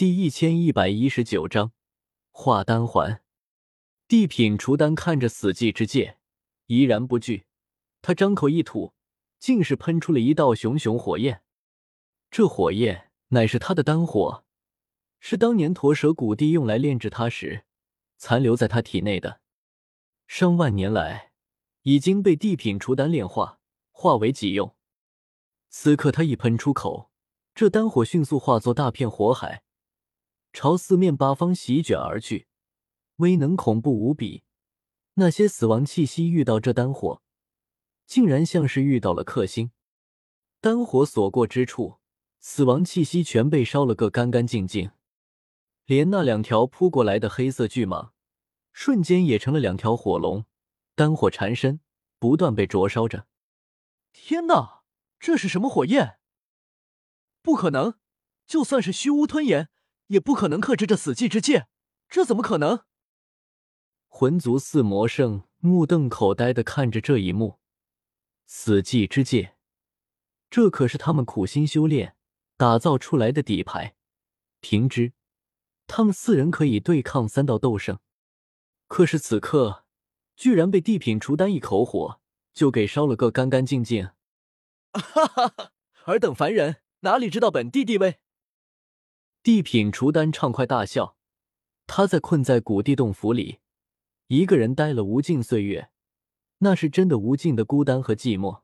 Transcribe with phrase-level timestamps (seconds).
[0.00, 1.72] 第一千一百一十九章
[2.30, 3.22] 化丹环。
[4.08, 6.16] 地品除丹看着死寂之界，
[6.68, 7.44] 怡然不惧。
[8.00, 8.94] 他张口一吐，
[9.38, 11.42] 竟是喷出了一道熊熊火焰。
[12.30, 14.42] 这火焰乃是他的丹火，
[15.18, 17.66] 是当年驼蛇古帝用来炼制他时
[18.16, 19.42] 残留在他体内的。
[20.26, 21.32] 上万年来，
[21.82, 23.60] 已经被地品除丹炼化，
[23.90, 24.74] 化为己用。
[25.68, 27.10] 此刻他一喷出口，
[27.54, 29.62] 这丹火迅速化作大片火海。
[30.52, 32.46] 朝四面八方席卷而去，
[33.16, 34.42] 威能恐怖无比。
[35.14, 37.22] 那些死亡气息遇到这丹火，
[38.06, 39.70] 竟然像是遇到了克星。
[40.60, 42.00] 丹火所过之处，
[42.38, 44.90] 死亡气息全被烧了个干干净净。
[45.86, 48.12] 连那两条扑过来的黑色巨蟒，
[48.72, 50.44] 瞬间也成了两条火龙，
[50.94, 51.80] 丹火缠身，
[52.18, 53.26] 不断被灼烧着。
[54.12, 54.82] 天哪，
[55.18, 56.18] 这是什么火焰？
[57.42, 57.94] 不可能！
[58.46, 59.70] 就算是虚无吞炎。
[60.10, 61.68] 也不可能克制这死寂之界，
[62.08, 62.80] 这怎么可能？
[64.08, 67.60] 魂族四魔圣目瞪口呆的看着这一幕，
[68.44, 69.54] 死寂之界，
[70.50, 72.16] 这可是他们苦心修炼
[72.56, 73.94] 打造出来的底牌，
[74.58, 75.12] 凭之，
[75.86, 78.00] 他们四人可以对抗三道斗圣。
[78.88, 79.84] 可是此刻，
[80.34, 82.20] 居然被地品除丹一口火
[82.52, 84.08] 就给烧了个干干净净。
[84.92, 85.72] 哈哈哈！
[86.06, 88.18] 尔等凡人哪里知道本帝地位？
[89.42, 91.16] 地品除丹畅快大笑，
[91.86, 93.60] 他在困在古地洞府里，
[94.26, 95.90] 一个人待了无尽岁月，
[96.58, 98.60] 那是真的无尽的孤单和寂寞。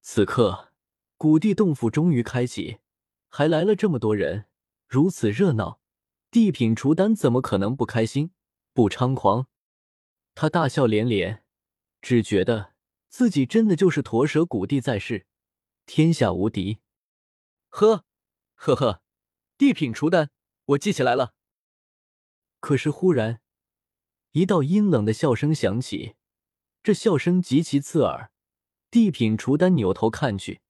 [0.00, 0.72] 此刻，
[1.16, 2.78] 古地洞府终于开启，
[3.28, 4.46] 还来了这么多人，
[4.88, 5.80] 如此热闹，
[6.32, 8.32] 地品除丹怎么可能不开心、
[8.72, 9.46] 不猖狂？
[10.34, 11.44] 他大笑连连，
[12.02, 12.72] 只觉得
[13.08, 15.26] 自己真的就是驼蛇古帝在世，
[15.86, 16.80] 天下无敌。
[17.68, 18.04] 呵，
[18.56, 19.03] 呵呵。
[19.56, 20.30] 地品除丹，
[20.64, 21.34] 我记起来了。
[22.58, 23.40] 可是忽然，
[24.32, 26.16] 一道阴冷的笑声响起，
[26.82, 28.32] 这笑声极其刺耳。
[28.90, 30.60] 地品除丹扭头看去，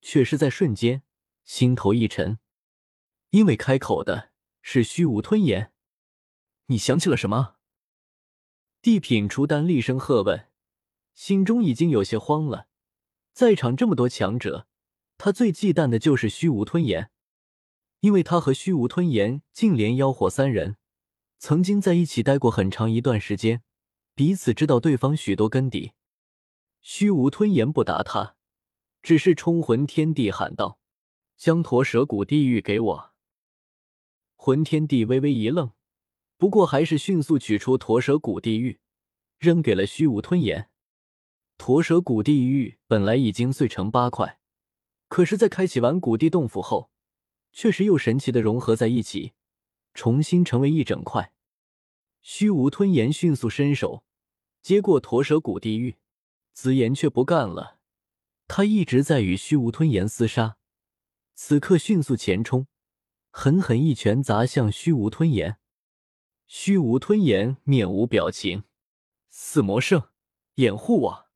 [0.00, 1.02] 却是在瞬间
[1.44, 2.38] 心头一沉，
[3.30, 4.30] 因为开口的
[4.62, 5.72] 是虚无吞炎。
[6.66, 7.56] 你想起了什么？
[8.80, 10.50] 地品除丹厉声喝问，
[11.14, 12.68] 心中已经有些慌了。
[13.32, 14.68] 在场这么多强者，
[15.18, 17.10] 他最忌惮的就是虚无吞炎。
[18.04, 20.76] 因为他和虚无吞炎、净莲妖火三人
[21.38, 23.62] 曾经在一起待过很长一段时间，
[24.14, 25.92] 彼此知道对方许多根底。
[26.82, 28.36] 虚无吞炎不答他，
[29.02, 30.78] 只是冲魂天地喊道
[31.38, 33.14] ：“将驼蛇骨地狱给我！”
[34.36, 35.70] 魂天帝微微一愣，
[36.36, 38.80] 不过还是迅速取出驼蛇骨地狱，
[39.38, 40.68] 扔给了虚无吞炎。
[41.56, 44.38] 驼蛇骨地狱本来已经碎成八块，
[45.08, 46.90] 可是，在开启完古地洞府后。
[47.54, 49.32] 却是又神奇的融合在一起，
[49.94, 51.32] 重新成为一整块。
[52.20, 54.04] 虚无吞炎迅速伸手
[54.60, 55.96] 接过驼蛇骨地狱，
[56.52, 57.78] 紫炎却不干了。
[58.48, 60.56] 他一直在与虚无吞炎厮杀，
[61.34, 62.66] 此刻迅速前冲，
[63.30, 65.58] 狠狠一拳砸向虚无吞炎。
[66.46, 68.64] 虚无吞炎面无表情，
[69.30, 70.10] 四魔圣
[70.56, 71.26] 掩护我。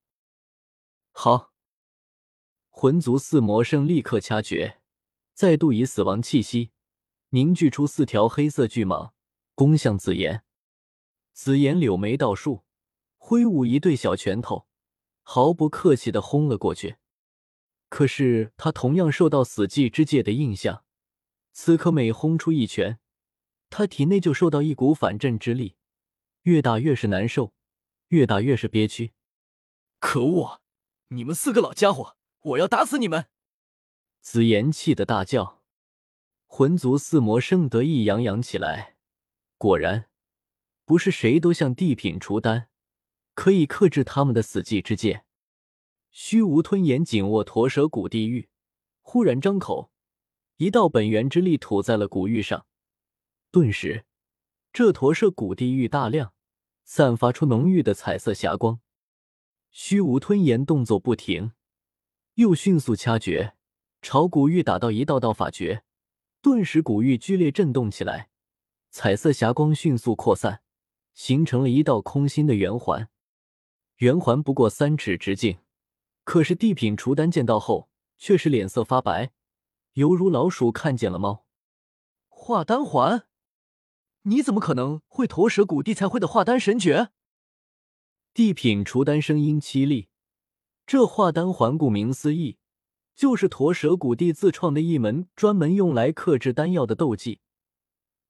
[1.13, 1.53] 好，
[2.69, 4.78] 魂族四魔圣立刻掐诀。
[5.39, 6.73] 再度以死亡气息
[7.29, 9.13] 凝聚出四条黑色巨蟒，
[9.55, 10.43] 攻向紫妍。
[11.33, 12.65] 紫妍柳眉倒竖，
[13.19, 14.67] 挥舞一对小拳头，
[15.23, 16.97] 毫不客气的轰了过去。
[17.89, 20.83] 可是他同样受到死寂之界的印象，
[21.53, 22.99] 此刻每轰出一拳，
[23.71, 25.77] 他体内就受到一股反震之力，
[26.43, 27.55] 越打越是难受，
[28.09, 29.13] 越打越是憋屈。
[30.01, 30.61] 可恶！
[31.11, 33.27] 你们四个老家伙，我要打死你们！
[34.21, 35.63] 紫炎气得大叫，
[36.47, 38.97] 魂族四魔圣得意洋洋起来。
[39.57, 40.09] 果然，
[40.85, 42.69] 不是谁都像地品除丹，
[43.35, 45.25] 可以克制他们的死寂之剑。
[46.11, 48.49] 虚无吞炎紧握驼蛇骨地狱，
[49.03, 49.91] 忽然张口，
[50.57, 52.67] 一道本源之力吐在了古玉上，
[53.51, 54.05] 顿时，
[54.73, 56.33] 这驼蛇骨地狱大亮，
[56.85, 58.81] 散发出浓郁的彩色霞光。
[59.71, 61.53] 虚无吞炎动作不停，
[62.35, 63.55] 又迅速掐诀。
[64.01, 65.83] 朝古玉打到一道道法诀，
[66.41, 68.31] 顿时古玉剧烈震动起来，
[68.91, 70.63] 彩色霞光迅速扩散，
[71.15, 73.11] 形成了一道空心的圆环。
[73.97, 75.59] 圆环不过三尺直径，
[76.23, 79.33] 可是地品除丹见到后却是脸色发白，
[79.95, 81.45] 犹如老鼠看见了猫。
[82.29, 83.27] 化丹环？
[84.23, 87.11] 你怎么可能会驼蛇古帝才会的化丹神诀？
[88.33, 90.09] 地品除丹声音凄厉，
[90.87, 92.58] 这化丹环顾名思义。
[93.19, 97.41] 就是驼蛇古帝自创的一门专门用来克制丹药的斗技，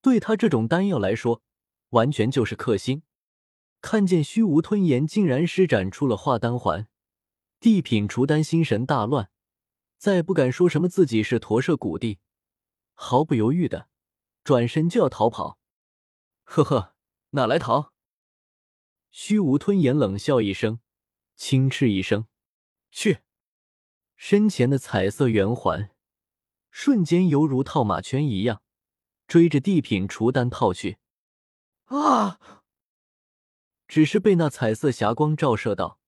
[0.00, 1.42] 对他这种丹药来说，
[1.90, 3.02] 完全就是克星。
[3.82, 6.88] 看见虚无吞炎竟然施展出了化丹环，
[7.60, 9.30] 地品除丹心神大乱，
[9.98, 12.20] 再不敢说什么自己是驼舍古帝，
[12.94, 13.90] 毫不犹豫的
[14.42, 15.58] 转身就要逃跑。
[16.44, 16.94] 呵呵，
[17.32, 17.92] 哪来逃？
[19.10, 20.80] 虚无吞炎冷笑一声，
[21.36, 22.26] 轻斥一声
[22.90, 23.18] ：“去！”
[24.20, 25.90] 身前的彩色圆环
[26.72, 28.62] 瞬间犹如套马圈一样，
[29.28, 30.98] 追着地品除丹套去。
[31.84, 32.40] 啊！
[33.86, 36.00] 只是被那彩色霞光照射到，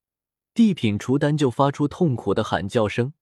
[0.52, 3.14] 地品除丹就发出痛苦的喊叫声。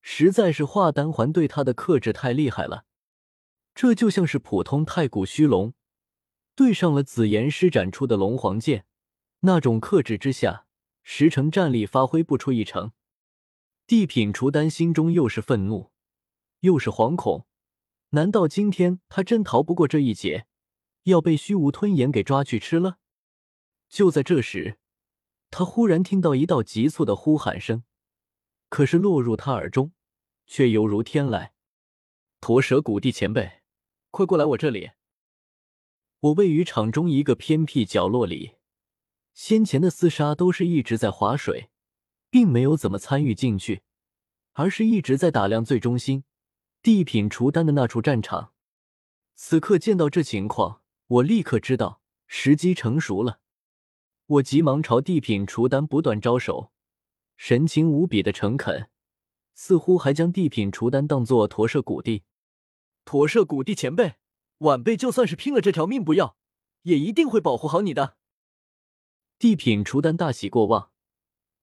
[0.00, 2.84] 实在是化丹环对他的克制太厉害了，
[3.74, 5.74] 这就像是普通太古虚龙
[6.54, 8.86] 对上了紫炎施展出的龙皇剑，
[9.40, 10.66] 那种克制之下，
[11.02, 12.92] 十成战力发挥不出一成。
[13.86, 15.90] 地品除丹心中又是愤怒，
[16.60, 17.46] 又是惶恐，
[18.10, 20.46] 难道今天他真逃不过这一劫，
[21.02, 22.98] 要被虚无吞炎给抓去吃了？
[23.90, 24.78] 就在这时，
[25.50, 27.84] 他忽然听到一道急促的呼喊声，
[28.70, 29.92] 可是落入他耳中，
[30.46, 31.50] 却犹如天籁。
[32.40, 33.60] 驼蛇谷地前辈，
[34.10, 34.92] 快过来我这里！
[36.20, 38.54] 我位于场中一个偏僻角落里，
[39.34, 41.68] 先前的厮杀都是一直在划水，
[42.34, 43.82] 并没有怎么参与进去，
[44.54, 46.24] 而是一直在打量最中心
[46.82, 48.52] 地品除丹的那处战场。
[49.36, 53.38] 此刻见到这情况，我立刻知道时机成熟了。
[54.26, 56.72] 我急忙朝地品除丹不断招手，
[57.36, 58.90] 神情无比的诚恳，
[59.54, 62.24] 似乎还将地品除丹当做驼舍古帝。
[63.04, 64.14] 驼舍古帝前辈，
[64.58, 66.36] 晚辈就算是拼了这条命不要，
[66.82, 68.16] 也一定会保护好你的。
[69.38, 70.90] 地品除丹大喜过望，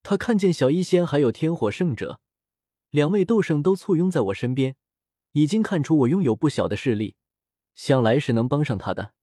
[0.03, 2.19] 他看见小医仙还有天火圣者
[2.89, 4.75] 两位斗圣都簇拥在我身边，
[5.31, 7.15] 已经看出我拥有不小的势力，
[7.75, 9.13] 想来是能帮上他的。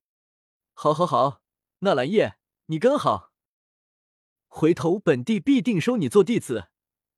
[0.73, 1.43] 好，好，好，
[1.81, 3.33] 纳兰叶，你真好。
[4.47, 6.69] 回头本帝必定收你做弟子，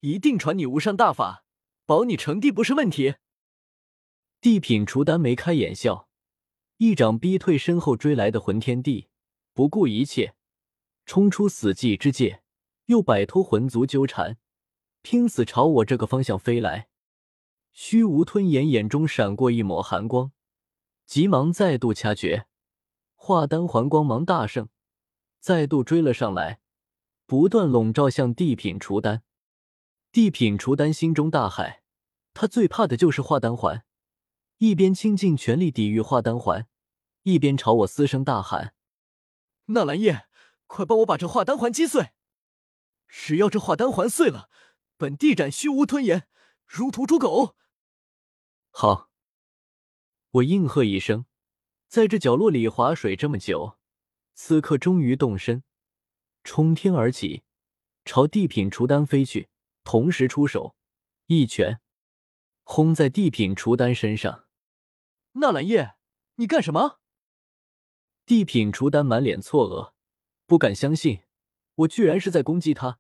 [0.01, 1.45] 一定传你无上大法，
[1.87, 3.15] 保你成帝不是问题。
[4.41, 6.09] 地品除丹眉开眼笑，
[6.79, 9.09] 一掌逼退身后追来的魂天帝，
[9.53, 10.35] 不顾一切
[11.07, 12.40] 冲出死寂之界，
[12.91, 14.37] 又摆脱魂族纠缠，
[15.01, 16.89] 拼死朝我这个方向飞来。
[17.73, 20.33] 虚无吞炎眼中闪过一抹寒光，
[21.07, 22.47] 急忙再度掐诀，
[23.15, 24.69] 化丹环光芒大盛，
[25.39, 26.59] 再度追了上来。
[27.27, 29.23] 不断笼罩向地品除丹，
[30.11, 31.83] 地品除丹心中大骇，
[32.35, 33.85] 他最怕的就是化丹环，
[34.59, 36.67] 一边倾尽全力抵御化丹环，
[37.23, 38.75] 一边朝我嘶声大喊
[39.67, 40.27] ：“纳兰叶，
[40.67, 42.11] 快帮我把这化丹环击碎！
[43.11, 44.49] 只要这化丹环碎了，
[44.97, 46.29] 本地斩虚无吞炎，
[46.65, 47.57] 如屠猪狗！”
[48.71, 49.11] 好，
[50.31, 51.27] 我应和一声，
[51.89, 53.79] 在这角落里划水这么久，
[54.35, 55.65] 此刻终于动身。
[56.45, 57.43] 冲天而起，
[58.05, 59.51] 朝地品除丹飞去，
[59.85, 60.77] 同时出手，
[61.27, 61.81] 一拳
[62.63, 64.47] 轰在地品除丹身上。
[65.33, 65.97] 纳兰叶，
[66.37, 67.01] 你干什么？
[68.25, 69.93] 地品除丹满脸错愕，
[70.47, 71.23] 不敢相信，
[71.77, 72.99] 我居然是在攻击他。